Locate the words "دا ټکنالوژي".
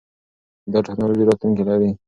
0.71-1.23